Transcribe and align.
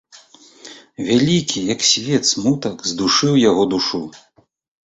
Вялікі, 1.09 1.59
як 1.73 1.85
свет, 1.89 2.23
смутак 2.31 2.77
здушыў 2.93 3.33
яго 3.49 3.63
душу. 3.75 4.03